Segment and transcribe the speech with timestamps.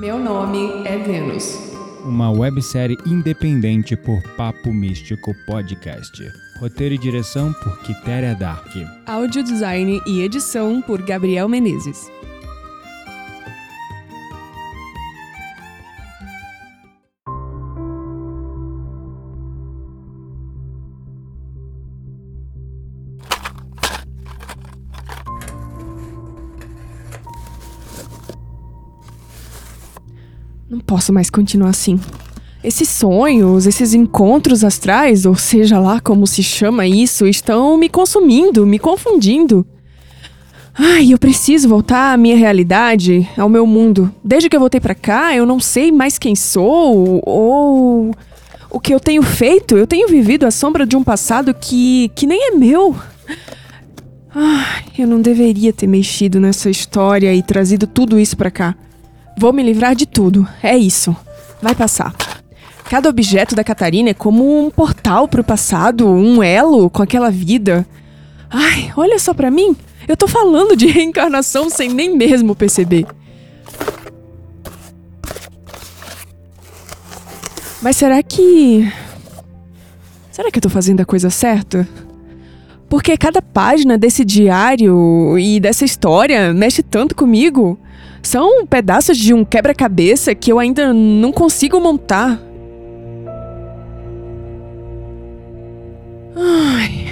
[0.00, 1.58] Meu nome é Vênus.
[2.06, 6.26] Uma websérie independente por Papo Místico Podcast.
[6.58, 8.74] Roteiro e direção por Quitéria Dark.
[9.04, 12.10] Áudio design e edição por Gabriel Menezes.
[30.90, 32.00] Posso mais continuar assim.
[32.64, 38.66] Esses sonhos, esses encontros astrais, ou seja lá como se chama isso, estão me consumindo,
[38.66, 39.64] me confundindo.
[40.76, 44.12] Ai, eu preciso voltar à minha realidade, ao meu mundo.
[44.24, 48.12] Desde que eu voltei para cá, eu não sei mais quem sou ou
[48.68, 49.76] o que eu tenho feito.
[49.76, 52.96] Eu tenho vivido à sombra de um passado que que nem é meu.
[54.34, 58.74] Ai, eu não deveria ter mexido nessa história e trazido tudo isso para cá.
[59.40, 60.46] Vou me livrar de tudo.
[60.62, 61.16] É isso.
[61.62, 62.14] Vai passar.
[62.90, 67.86] Cada objeto da Catarina é como um portal pro passado, um elo com aquela vida.
[68.50, 69.74] Ai, olha só pra mim.
[70.06, 73.06] Eu tô falando de reencarnação sem nem mesmo perceber.
[77.80, 78.92] Mas será que.
[80.30, 81.88] Será que eu tô fazendo a coisa certa?
[82.90, 87.78] Porque cada página desse diário e dessa história mexe tanto comigo.
[88.22, 92.40] São pedaços de um quebra-cabeça que eu ainda não consigo montar.
[96.36, 97.06] Ai.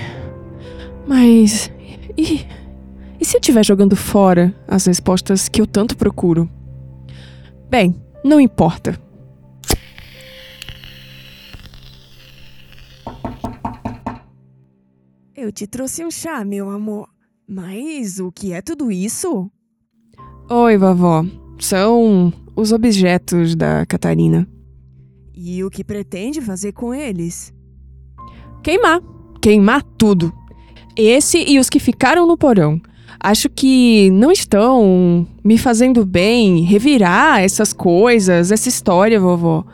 [1.07, 1.71] Mas.
[2.17, 2.47] E,
[3.21, 6.49] e se eu estiver jogando fora as respostas que eu tanto procuro?
[7.71, 8.99] Bem, não importa.
[15.35, 17.09] Eu te trouxe um chá, meu amor.
[17.47, 19.51] Mas o que é tudo isso?
[20.51, 21.27] Oi, vovó.
[21.59, 24.49] São os objetos da Catarina.
[25.37, 27.53] E o que pretende fazer com eles?
[28.63, 29.03] Queimar.
[29.43, 30.33] Queimar tudo.
[30.97, 32.81] Esse e os que ficaram no porão.
[33.21, 39.67] Acho que não estão me fazendo bem revirar essas coisas, essa história, vovó.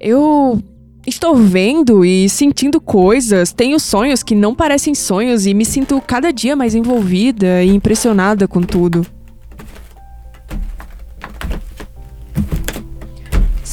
[0.00, 0.60] Eu
[1.06, 6.32] estou vendo e sentindo coisas, tenho sonhos que não parecem sonhos e me sinto cada
[6.32, 9.06] dia mais envolvida e impressionada com tudo.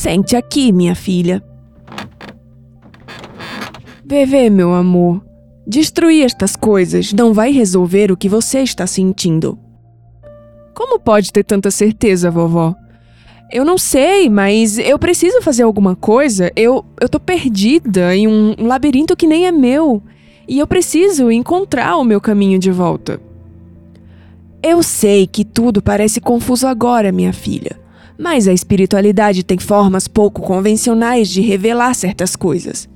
[0.03, 1.41] Sente aqui, minha filha.
[4.03, 5.23] Bebê, meu amor.
[5.65, 9.57] Destruir estas coisas não vai resolver o que você está sentindo.
[10.75, 12.75] Como pode ter tanta certeza, vovó?
[13.49, 16.51] Eu não sei, mas eu preciso fazer alguma coisa.
[16.53, 20.03] Eu, eu tô perdida em um labirinto que nem é meu.
[20.45, 23.21] E eu preciso encontrar o meu caminho de volta.
[24.61, 27.81] Eu sei que tudo parece confuso agora, minha filha.
[28.23, 32.87] Mas a espiritualidade tem formas pouco convencionais de revelar certas coisas.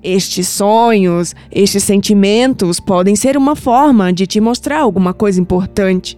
[0.00, 6.16] Estes sonhos, estes sentimentos podem ser uma forma de te mostrar alguma coisa importante.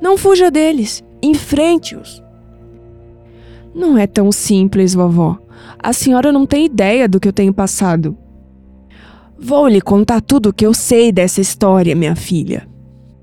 [0.00, 2.22] Não fuja deles, enfrente-os.
[3.74, 5.36] Não é tão simples, vovó.
[5.76, 8.16] A senhora não tem ideia do que eu tenho passado.
[9.36, 12.64] Vou lhe contar tudo o que eu sei dessa história, minha filha.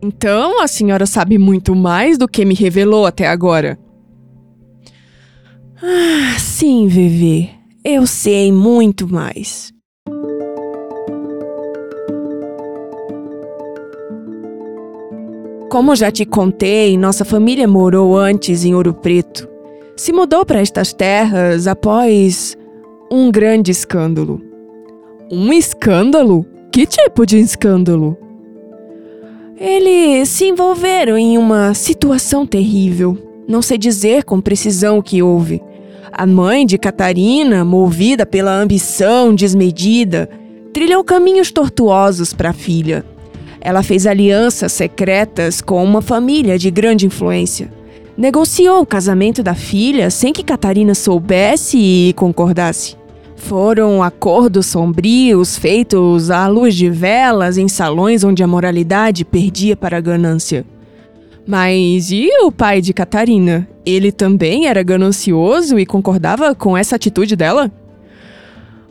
[0.01, 3.79] Então a senhora sabe muito mais do que me revelou até agora.
[5.81, 7.49] Ah, sim, Vivi.
[7.85, 9.73] Eu sei muito mais.
[15.69, 19.47] Como já te contei, nossa família morou antes em Ouro Preto.
[19.95, 22.57] Se mudou para estas terras após
[23.09, 24.41] um grande escândalo.
[25.31, 26.45] Um escândalo?
[26.71, 28.17] Que tipo de escândalo?
[29.57, 33.17] Eles se envolveram em uma situação terrível.
[33.47, 35.61] Não sei dizer com precisão o que houve.
[36.11, 40.29] A mãe de Catarina, movida pela ambição desmedida,
[40.73, 43.05] trilhou caminhos tortuosos para a filha.
[43.61, 47.71] Ela fez alianças secretas com uma família de grande influência.
[48.17, 52.97] Negociou o casamento da filha sem que Catarina soubesse e concordasse.
[53.35, 59.97] Foram acordos sombrios feitos à luz de velas em salões onde a moralidade perdia para
[59.97, 60.65] a ganância.
[61.49, 63.67] Mas e o pai de Catarina?
[63.83, 67.71] Ele também era ganancioso e concordava com essa atitude dela?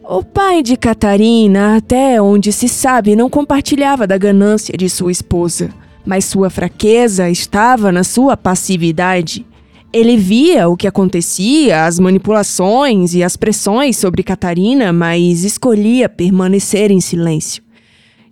[0.02, 5.70] O pai de Catarina, até onde se sabe, não compartilhava da ganância de sua esposa,
[6.04, 9.46] mas sua fraqueza estava na sua passividade.
[9.92, 16.90] Ele via o que acontecia, as manipulações e as pressões sobre Catarina, mas escolhia permanecer
[16.90, 17.67] em silêncio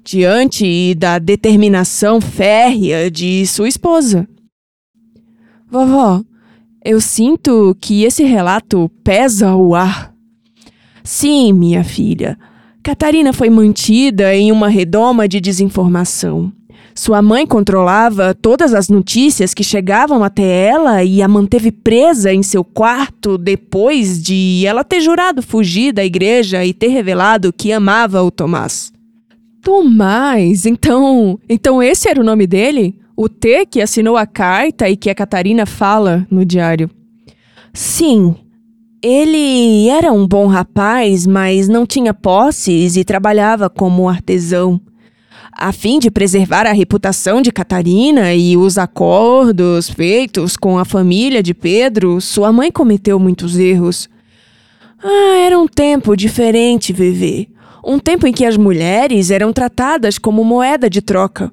[0.06, 4.26] diante da determinação férrea de sua esposa.
[5.68, 6.22] Vovó,
[6.84, 10.14] Eu sinto que esse relato pesa o ar.
[11.02, 12.38] Sim, minha filha.
[12.84, 16.52] Catarina foi mantida em uma redoma de desinformação.
[16.94, 22.44] Sua mãe controlava todas as notícias que chegavam até ela e a manteve presa em
[22.44, 28.22] seu quarto depois de ela ter jurado fugir da igreja e ter revelado que amava
[28.22, 28.95] o Tomás.
[29.66, 33.00] Tomás, então, então esse era o nome dele?
[33.16, 36.88] O T que assinou a carta e que a Catarina fala no diário.
[37.74, 38.36] Sim.
[39.02, 44.80] Ele era um bom rapaz, mas não tinha posses e trabalhava como artesão.
[45.50, 51.42] A fim de preservar a reputação de Catarina e os acordos feitos com a família
[51.42, 54.08] de Pedro, sua mãe cometeu muitos erros.
[55.02, 57.48] Ah, era um tempo diferente, Vevê.
[57.88, 61.52] Um tempo em que as mulheres eram tratadas como moeda de troca.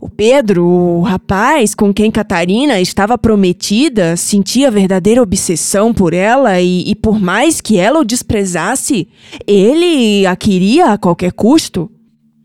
[0.00, 6.88] O Pedro, o rapaz com quem Catarina estava prometida, sentia verdadeira obsessão por ela e,
[6.88, 9.08] e, por mais que ela o desprezasse,
[9.46, 11.90] ele a queria a qualquer custo.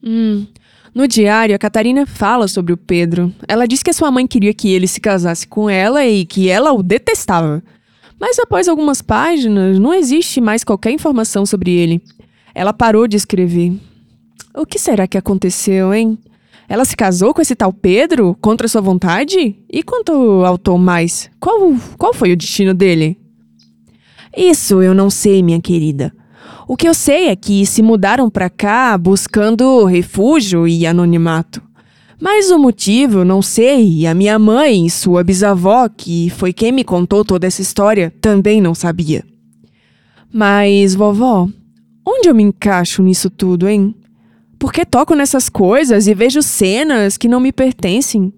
[0.04, 0.46] Hum,
[0.94, 3.34] no diário, a Catarina fala sobre o Pedro.
[3.48, 6.74] Ela diz que sua mãe queria que ele se casasse com ela e que ela
[6.74, 7.64] o detestava.
[8.19, 12.02] Mas após algumas páginas, não existe mais qualquer informação sobre ele.
[12.54, 13.74] Ela parou de escrever.
[14.56, 16.18] O que será que aconteceu, hein?
[16.68, 19.56] Ela se casou com esse tal Pedro contra sua vontade?
[19.70, 20.12] E quanto
[20.46, 21.30] ao Tomás?
[21.40, 23.18] Qual, qual foi o destino dele?
[24.36, 26.14] Isso eu não sei, minha querida.
[26.68, 31.62] O que eu sei é que se mudaram para cá buscando refúgio e anonimato.
[32.20, 36.84] Mas o motivo não sei, e a minha mãe, sua bisavó, que foi quem me
[36.84, 39.26] contou toda essa história, também não sabia.
[40.32, 41.50] Mas, vovó,
[42.06, 43.96] onde eu me encaixo nisso tudo, hein?
[44.60, 48.34] Por que toco nessas coisas e vejo cenas que não me pertencem?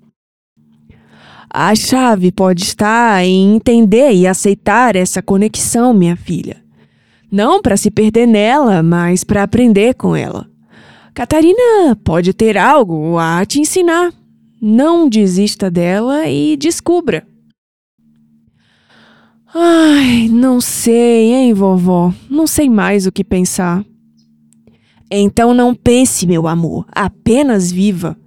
[1.50, 6.58] A chave pode estar em entender e aceitar essa conexão, minha filha.
[7.32, 10.48] Não para se perder nela, mas para aprender com ela.
[11.14, 14.12] Catarina pode ter algo a te ensinar.
[14.62, 17.26] Não desista dela e descubra.
[19.58, 22.14] Ai, não sei, hein, vovó?
[22.30, 23.86] Não sei mais o que pensar.
[25.10, 28.18] Então não pense, meu amor, apenas viva.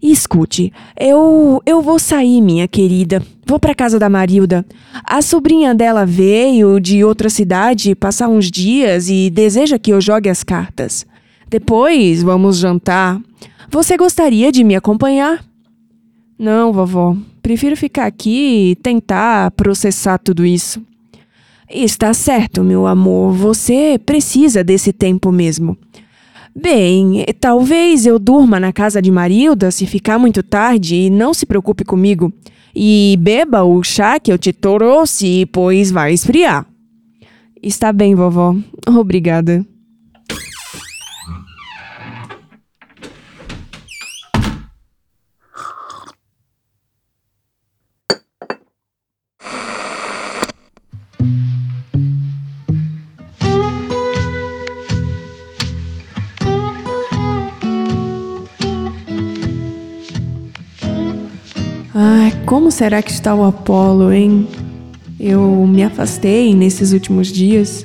[0.00, 3.20] escute, eu eu vou sair, minha querida.
[3.44, 4.64] Vou para casa da Marilda.
[5.02, 10.28] A sobrinha dela veio de outra cidade passar uns dias e deseja que eu jogue
[10.28, 11.04] as cartas.
[11.48, 13.20] Depois vamos jantar.
[13.68, 15.44] Você gostaria de me acompanhar?
[16.40, 17.14] Não, vovó.
[17.42, 20.82] Prefiro ficar aqui e tentar processar tudo isso.
[21.70, 23.34] Está certo, meu amor.
[23.34, 25.76] Você precisa desse tempo mesmo.
[26.56, 31.44] Bem, talvez eu durma na casa de Marilda se ficar muito tarde e não se
[31.44, 32.32] preocupe comigo.
[32.74, 36.64] E beba o chá que eu te trouxe, pois vai esfriar.
[37.62, 38.56] Está bem, vovó.
[38.88, 39.62] Obrigada.
[62.80, 64.48] Será que está o Apolo, hein?
[65.20, 67.84] Eu me afastei nesses últimos dias.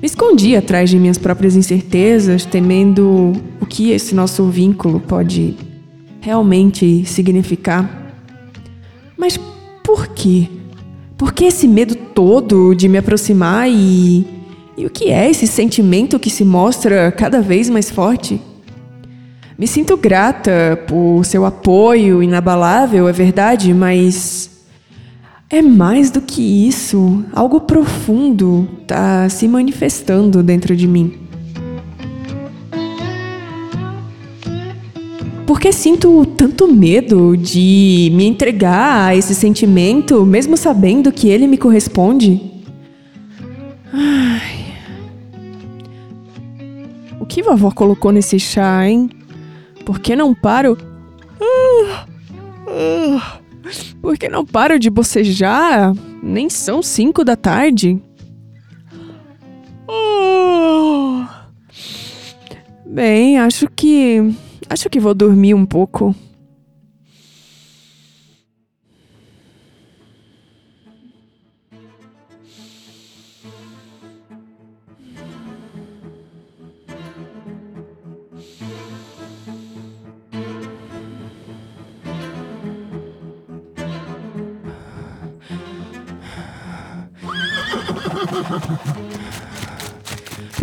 [0.00, 5.54] Me escondi atrás de minhas próprias incertezas, temendo o que esse nosso vínculo pode
[6.22, 8.16] realmente significar.
[9.14, 9.38] Mas
[9.84, 10.48] por quê?
[11.18, 14.26] Por que esse medo todo de me aproximar e.
[14.74, 18.40] E o que é esse sentimento que se mostra cada vez mais forte?
[19.56, 24.50] Me sinto grata por seu apoio inabalável, é verdade, mas
[25.48, 27.24] é mais do que isso.
[27.32, 31.20] Algo profundo está se manifestando dentro de mim.
[35.46, 41.56] Porque sinto tanto medo de me entregar a esse sentimento, mesmo sabendo que ele me
[41.56, 42.40] corresponde?
[43.92, 44.74] Ai.
[47.20, 49.08] O que vovó colocou nesse chá, hein?
[49.84, 50.76] Por que não paro?
[54.00, 55.92] Por que não paro de bocejar?
[56.22, 58.00] Nem são cinco da tarde.
[62.86, 64.34] Bem, acho que.
[64.68, 66.14] Acho que vou dormir um pouco.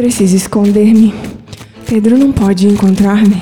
[0.02, 1.14] Preciso esconder-me.
[1.86, 3.40] Pedro não pode encontrar-me.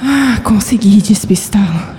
[0.00, 1.96] Ah, consegui despistá-lo.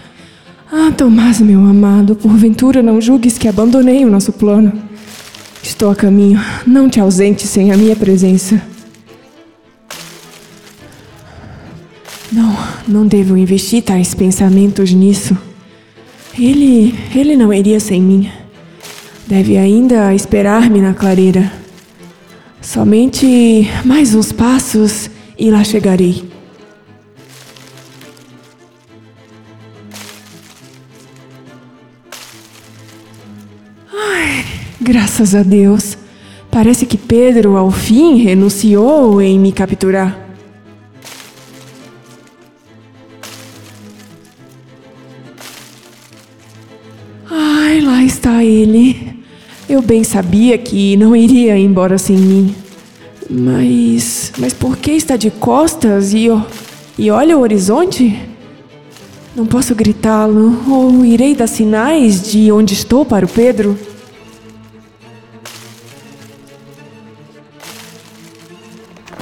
[0.72, 4.72] Ah, Tomás, meu amado, porventura não julgues que abandonei o nosso plano.
[5.62, 8.77] Estou a caminho, não te ausente sem a minha presença.
[12.88, 15.38] Não, devo investir tais pensamentos nisso.
[16.40, 18.32] Ele, ele não iria sem mim.
[19.28, 21.52] Deve ainda esperar-me na clareira.
[22.62, 26.24] Somente mais uns passos e lá chegarei.
[33.94, 34.46] Ai,
[34.80, 35.98] graças a Deus.
[36.50, 40.27] Parece que Pedro, ao fim, renunciou em me capturar.
[48.28, 49.24] Está ele.
[49.70, 52.56] Eu bem sabia que não iria embora sem mim.
[53.30, 54.34] Mas.
[54.38, 56.28] Mas por que está de costas e,
[56.98, 58.22] e olha o horizonte?
[59.34, 63.78] Não posso gritá-lo, ou irei dar sinais de onde estou para o Pedro?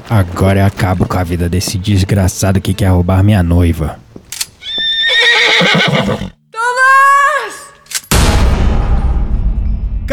[0.10, 4.05] Agora eu acabo com a vida desse desgraçado que quer roubar minha noiva.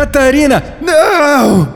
[0.03, 1.73] Catarina, não!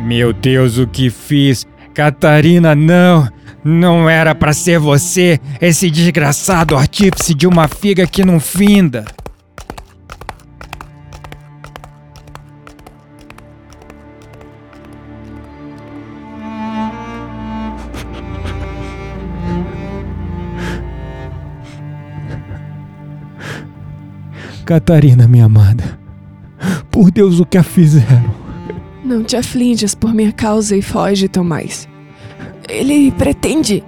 [0.00, 1.64] Meu Deus, o que fiz?
[1.94, 3.28] Catarina, não!
[3.62, 9.04] Não era para ser você, esse desgraçado artífice de uma figa que não finda.
[24.72, 25.84] Catarina, minha amada,
[26.90, 28.34] por Deus, o que a fizeram?
[29.04, 31.86] Não te aflinjas por minha causa e foge, Tomás.
[32.66, 33.84] Ele pretende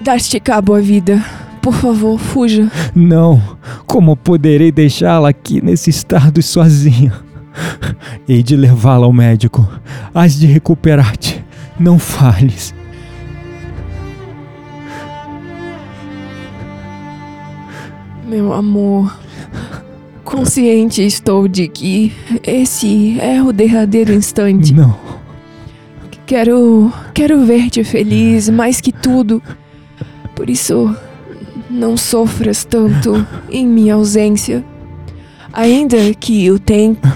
[0.00, 1.20] dar-te cabo à vida.
[1.60, 2.70] Por favor, fuja.
[2.94, 3.42] Não,
[3.84, 7.12] como poderei deixá-la aqui nesse estado sozinha?
[8.28, 9.68] Hei de levá-la ao médico.
[10.14, 11.44] Hás de recuperar-te.
[11.76, 12.72] Não falhes.
[18.24, 19.12] Meu amor,
[20.24, 22.12] consciente estou de que
[22.42, 24.72] esse é o derradeiro instante.
[24.72, 24.98] Não.
[26.26, 29.42] Quero, quero ver-te feliz mais que tudo.
[30.34, 30.96] Por isso,
[31.68, 34.64] não sofras tanto em minha ausência.
[35.52, 37.06] Ainda que o tempo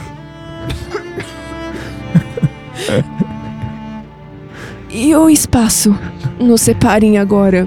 [4.90, 5.98] e o espaço
[6.38, 7.66] nos separem agora.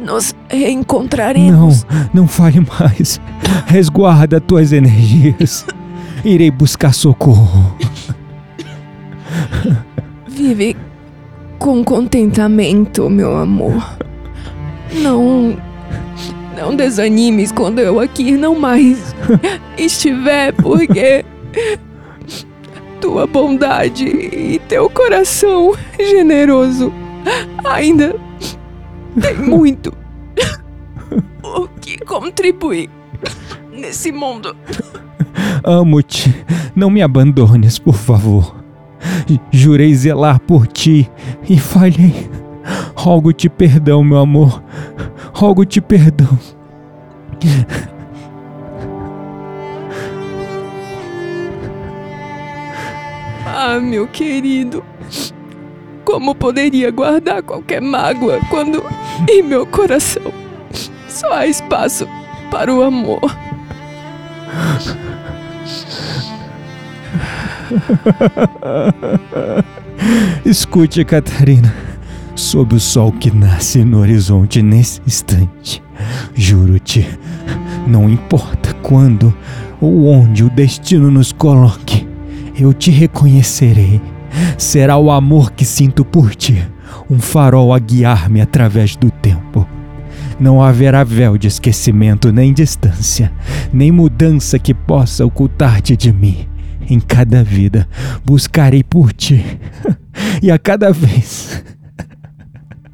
[0.00, 1.84] Nos reencontraremos.
[1.84, 3.20] Não, não fale mais.
[3.66, 5.66] Resguarda tuas energias.
[6.24, 7.76] Irei buscar socorro.
[10.28, 10.76] Vive
[11.58, 13.96] com contentamento, meu amor.
[14.92, 15.56] Não.
[16.56, 19.14] Não desanimes quando eu aqui não mais
[19.76, 21.24] estiver, porque.
[23.00, 26.92] Tua bondade e teu coração generoso
[27.64, 28.16] ainda
[29.20, 29.92] tem muito
[31.42, 32.90] o que contribuir
[33.72, 34.56] nesse mundo.
[35.62, 36.44] Amo-te.
[36.74, 38.56] Não me abandones, por favor.
[39.50, 41.10] Jurei zelar por ti
[41.48, 42.28] e falhei.
[42.94, 44.62] Rogo-te perdão, meu amor.
[45.32, 46.38] Rogo-te perdão.
[53.46, 54.84] Ah, meu querido.
[56.04, 58.84] Como poderia guardar qualquer mágoa quando
[59.28, 60.32] em meu coração
[61.08, 62.06] só há espaço
[62.50, 63.20] para o amor?
[70.44, 71.72] Escute, Catarina.
[72.34, 75.80] Sob o sol que nasce no horizonte nesse instante,
[76.34, 77.06] juro-te,
[77.86, 79.32] não importa quando
[79.80, 82.08] ou onde o destino nos coloque,
[82.58, 84.02] eu te reconhecerei.
[84.58, 86.66] Será o amor que sinto por ti,
[87.10, 89.66] um farol a guiar-me através do tempo.
[90.38, 93.32] Não haverá véu de esquecimento, nem distância,
[93.72, 96.48] nem mudança que possa ocultar-te de mim.
[96.88, 97.88] Em cada vida
[98.24, 99.44] buscarei por ti,
[100.42, 101.64] e a cada vez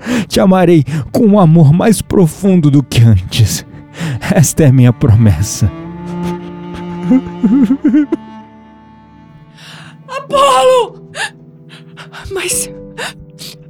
[0.28, 3.64] Te amarei com um amor mais profundo do que antes.
[4.35, 5.70] Esta é minha promessa.
[10.10, 11.10] Apolo!
[12.30, 12.70] Mas,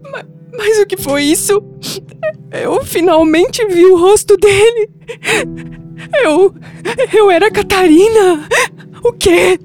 [0.03, 0.25] mas.
[0.57, 1.63] Mas o que foi isso?
[2.51, 4.91] Eu finalmente vi o rosto dele.
[6.25, 6.55] Eu.
[7.13, 8.49] Eu era Catarina.
[9.05, 9.59] O quê?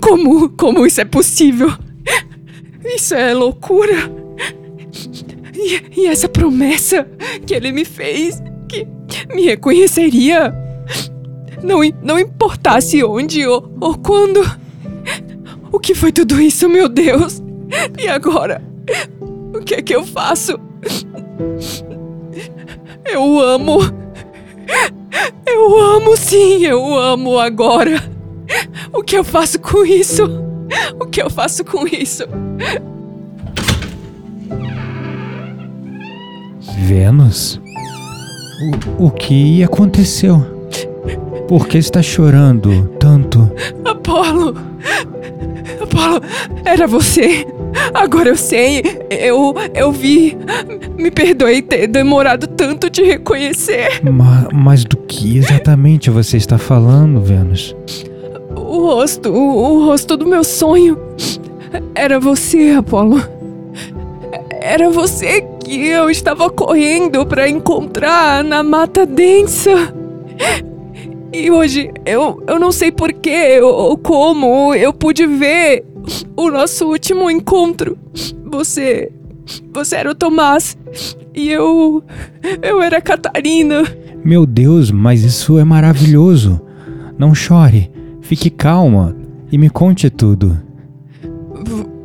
[0.00, 0.50] Como.
[0.50, 1.72] Como isso é possível?
[2.84, 4.10] Isso é loucura.
[5.54, 7.06] E, e essa promessa
[7.46, 8.86] que ele me fez que
[9.34, 10.54] me reconheceria.
[11.62, 14.40] Não, não importasse onde ou, ou quando.
[15.78, 17.40] O que foi tudo isso, meu Deus?
[17.96, 18.60] E agora?
[19.54, 20.58] O que é que eu faço?
[23.04, 23.78] Eu amo.
[25.46, 28.02] Eu amo, sim, eu amo agora.
[28.92, 30.24] O que eu faço com isso?
[31.00, 32.24] O que eu faço com isso?
[36.76, 37.60] Vênus?
[38.98, 40.57] O, o que aconteceu?
[41.48, 43.50] Por que está chorando tanto?
[43.82, 44.54] Apolo!
[45.80, 46.20] Apolo,
[46.62, 47.46] era você!
[47.94, 50.36] Agora eu sei, eu, eu vi.
[50.98, 54.02] Me perdoe ter demorado tanto te reconhecer.
[54.04, 57.74] Ma, mas do que exatamente você está falando, Vênus?
[58.54, 60.98] O rosto, o, o rosto do meu sonho.
[61.94, 63.22] Era você, Apolo.
[64.50, 69.94] Era você que eu estava correndo para encontrar na mata densa.
[71.32, 75.84] E hoje eu, eu não sei porquê ou como eu pude ver
[76.36, 77.98] o nosso último encontro.
[78.44, 79.12] Você.
[79.72, 80.76] Você era o Tomás.
[81.34, 82.02] E eu.
[82.62, 83.82] Eu era a Catarina.
[84.24, 86.60] Meu Deus, mas isso é maravilhoso.
[87.18, 87.90] Não chore.
[88.20, 89.16] Fique calma
[89.50, 90.60] e me conte tudo.
[91.64, 91.98] V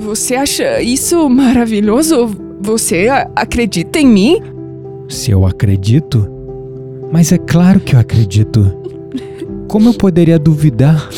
[0.00, 2.30] você acha isso maravilhoso?
[2.60, 4.42] Você acredita em mim?
[5.08, 6.28] Se eu acredito?
[7.12, 8.74] Mas é claro que eu acredito.
[9.68, 11.08] Como eu poderia duvidar?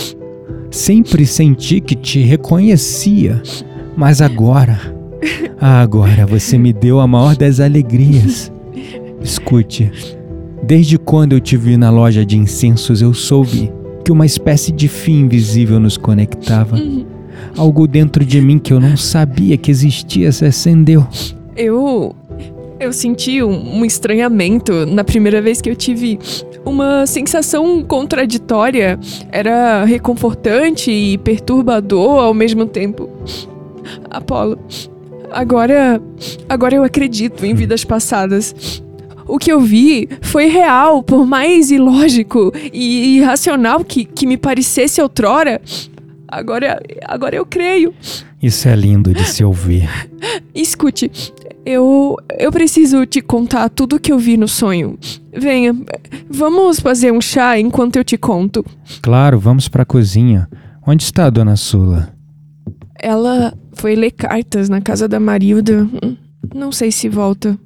[0.70, 3.40] Sempre senti que te reconhecia,
[3.96, 4.80] mas agora,
[5.60, 8.52] agora você me deu a maior das alegrias.
[9.22, 9.90] Escute,
[10.64, 13.72] desde quando eu te vi na loja de incensos, eu soube
[14.04, 16.76] que uma espécie de fim invisível nos conectava.
[17.56, 21.06] Algo dentro de mim que eu não sabia que existia se acendeu.
[21.56, 22.16] Eu.
[22.84, 26.18] Eu senti um, um estranhamento na primeira vez que eu tive
[26.66, 29.00] uma sensação contraditória.
[29.32, 33.08] Era reconfortante e perturbador ao mesmo tempo.
[34.10, 34.58] Apolo,
[35.30, 35.98] agora.
[36.46, 38.82] Agora eu acredito em vidas passadas.
[39.26, 45.00] O que eu vi foi real, por mais ilógico e irracional que, que me parecesse
[45.00, 45.58] outrora.
[46.28, 47.94] Agora, agora eu creio.
[48.42, 49.88] Isso é lindo de se ouvir.
[50.54, 51.10] Escute,
[51.64, 54.98] eu eu preciso te contar tudo o que eu vi no sonho.
[55.32, 55.74] Venha,
[56.28, 58.64] vamos fazer um chá enquanto eu te conto.
[59.02, 60.48] Claro, vamos para a cozinha.
[60.86, 62.14] Onde está a dona Sula?
[63.00, 65.88] Ela foi ler cartas na casa da Marilda.
[66.54, 67.58] Não sei se volta.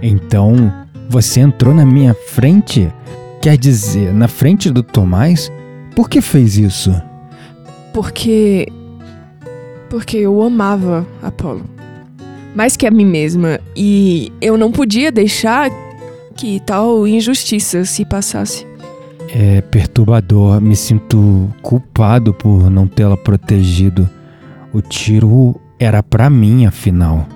[0.00, 0.72] Então,
[1.08, 2.92] você entrou na minha frente?
[3.40, 5.50] Quer dizer, na frente do Tomás?
[5.94, 6.92] Por que fez isso?
[7.92, 8.66] Porque.
[9.88, 11.64] Porque eu amava Apolo.
[12.54, 13.60] Mais que a mim mesma.
[13.76, 15.70] E eu não podia deixar
[16.36, 18.66] que tal injustiça se passasse.
[19.32, 20.60] É perturbador.
[20.60, 24.08] Me sinto culpado por não tê-la protegido.
[24.72, 27.26] O tiro era para mim, afinal.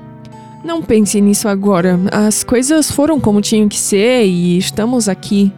[0.65, 1.99] Não pense nisso agora.
[2.11, 5.53] As coisas foram como tinham que ser e estamos aqui.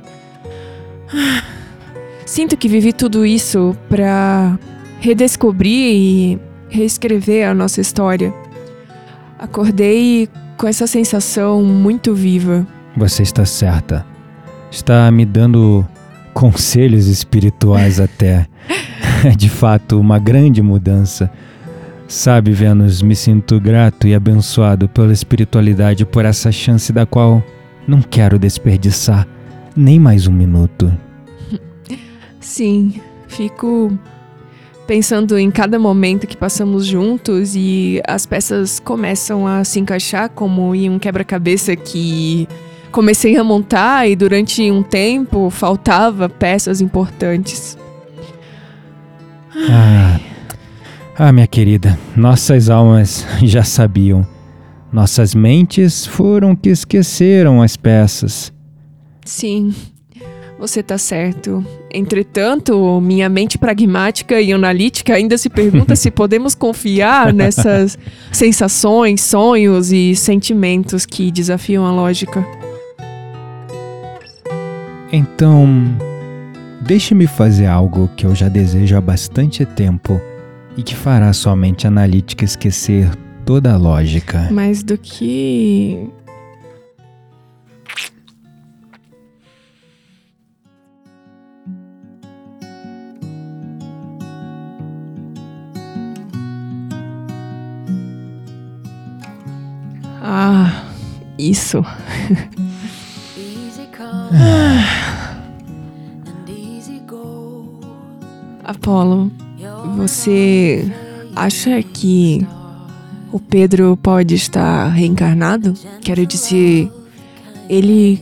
[2.26, 4.58] Sinto que vivi tudo isso para
[5.00, 8.32] redescobrir e reescrever a nossa história.
[9.38, 12.66] Acordei com essa sensação muito viva.
[12.96, 14.06] Você está certa.
[14.70, 15.86] Está me dando
[16.32, 18.46] conselhos espirituais até.
[19.24, 21.30] É de fato uma grande mudança.
[22.08, 27.42] Sabe, Vênus, me sinto grato e abençoado pela espiritualidade por essa chance da qual
[27.86, 29.26] não quero desperdiçar
[29.76, 30.92] nem mais um minuto.
[32.44, 33.98] Sim, fico
[34.86, 40.74] pensando em cada momento que passamos juntos e as peças começam a se encaixar como
[40.74, 42.46] em um quebra-cabeça que
[42.92, 47.78] comecei a montar e durante um tempo faltava peças importantes.
[49.70, 50.20] Ah,
[51.16, 54.24] ah, minha querida, nossas almas já sabiam.
[54.92, 58.52] Nossas mentes foram que esqueceram as peças.
[59.24, 59.74] Sim,
[60.58, 61.64] Você tá certo.
[61.92, 67.98] Entretanto, minha mente pragmática e analítica ainda se pergunta se podemos confiar nessas
[68.32, 72.46] sensações, sonhos e sentimentos que desafiam a lógica.
[75.12, 75.68] Então,
[76.80, 80.20] deixe-me fazer algo que eu já desejo há bastante tempo
[80.76, 83.10] e que fará sua mente analítica esquecer
[83.44, 84.48] toda a lógica.
[84.50, 86.08] Mais do que.
[100.26, 100.86] Ah,
[101.38, 101.84] isso.
[108.64, 109.30] Apolo,
[109.96, 110.90] você
[111.36, 112.46] acha que
[113.30, 115.74] o Pedro pode estar reencarnado?
[116.00, 116.90] Quero dizer,
[117.68, 118.18] ele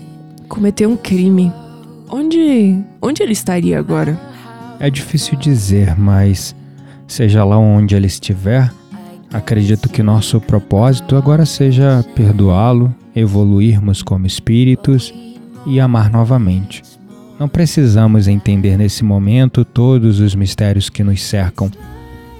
[0.49, 1.53] cometeu um crime.
[2.11, 4.21] Onde, onde ele estaria agora?
[4.81, 6.53] É difícil dizer, mas
[7.07, 8.73] seja lá onde ele estiver,
[9.33, 15.13] acredito que nosso propósito agora seja perdoá-lo, evoluirmos como espíritos
[15.67, 16.83] e amar novamente.
[17.39, 21.71] Não precisamos entender nesse momento todos os mistérios que nos cercam,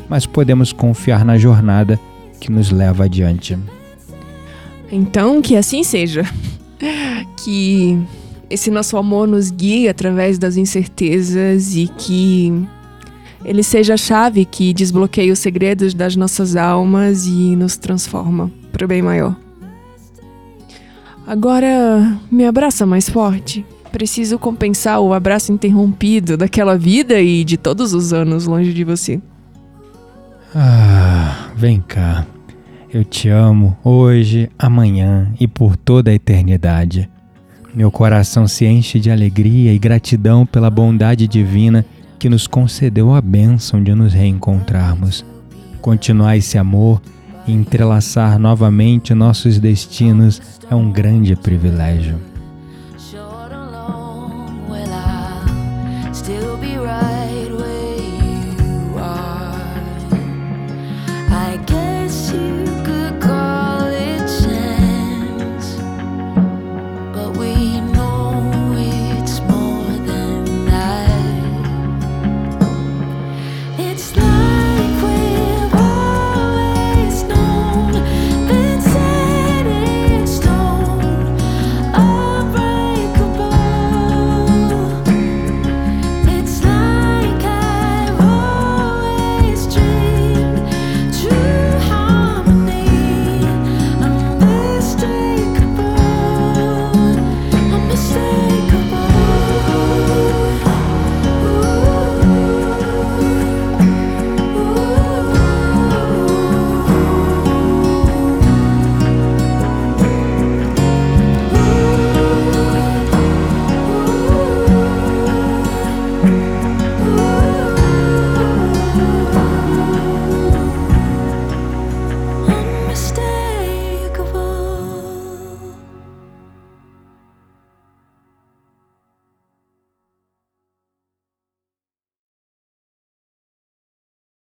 [0.09, 1.99] mas podemos confiar na jornada
[2.41, 3.59] que nos leva adiante.
[4.91, 6.25] Então, que assim seja.
[7.45, 8.01] Que
[8.49, 12.53] esse nosso amor nos guie através das incertezas e que
[13.45, 18.85] ele seja a chave que desbloqueia os segredos das nossas almas e nos transforma para
[18.85, 19.37] o bem maior.
[21.27, 23.65] Agora, me abraça mais forte.
[23.91, 29.21] Preciso compensar o abraço interrompido daquela vida e de todos os anos longe de você.
[30.55, 32.27] Ah, vem cá.
[32.93, 37.09] Eu te amo hoje, amanhã e por toda a eternidade.
[37.75, 41.87] Meu coração se enche de alegria e gratidão pela bondade divina
[42.23, 45.25] que nos concedeu a bênção de nos reencontrarmos.
[45.81, 47.03] Continuar esse amor
[47.49, 52.32] e entrelaçar novamente nossos destinos é um grande privilégio.